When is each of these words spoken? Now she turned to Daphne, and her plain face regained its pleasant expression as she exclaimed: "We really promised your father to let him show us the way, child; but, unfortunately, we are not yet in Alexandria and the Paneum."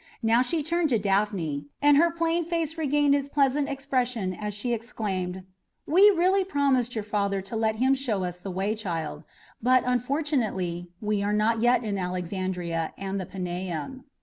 Now 0.23 0.41
she 0.41 0.63
turned 0.63 0.89
to 0.89 0.97
Daphne, 0.97 1.67
and 1.79 1.95
her 1.95 2.09
plain 2.09 2.43
face 2.43 2.75
regained 2.75 3.13
its 3.13 3.29
pleasant 3.29 3.69
expression 3.69 4.33
as 4.33 4.55
she 4.55 4.73
exclaimed: 4.73 5.43
"We 5.85 6.09
really 6.09 6.43
promised 6.43 6.95
your 6.95 7.03
father 7.03 7.39
to 7.43 7.55
let 7.55 7.75
him 7.75 7.93
show 7.93 8.23
us 8.23 8.39
the 8.39 8.49
way, 8.49 8.73
child; 8.73 9.23
but, 9.61 9.83
unfortunately, 9.85 10.89
we 11.01 11.21
are 11.21 11.33
not 11.33 11.61
yet 11.61 11.83
in 11.83 11.99
Alexandria 11.99 12.93
and 12.97 13.21
the 13.21 13.27
Paneum." 13.27 14.05